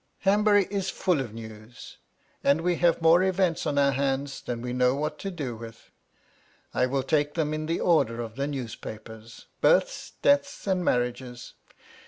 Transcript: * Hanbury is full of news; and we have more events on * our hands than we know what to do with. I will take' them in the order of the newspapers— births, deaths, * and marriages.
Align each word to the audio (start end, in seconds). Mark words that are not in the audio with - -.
* 0.13 0.19
Hanbury 0.25 0.65
is 0.71 0.89
full 0.89 1.19
of 1.21 1.31
news; 1.31 1.97
and 2.43 2.61
we 2.61 2.77
have 2.77 3.03
more 3.03 3.21
events 3.21 3.67
on 3.67 3.77
* 3.77 3.77
our 3.77 3.91
hands 3.91 4.41
than 4.41 4.59
we 4.59 4.73
know 4.73 4.95
what 4.95 5.19
to 5.19 5.29
do 5.29 5.55
with. 5.55 5.91
I 6.73 6.87
will 6.87 7.03
take' 7.03 7.33
them 7.35 7.53
in 7.53 7.67
the 7.67 7.81
order 7.81 8.19
of 8.19 8.35
the 8.35 8.47
newspapers— 8.47 9.45
births, 9.61 10.13
deaths, 10.23 10.65
* 10.67 10.67
and 10.67 10.83
marriages. 10.83 11.53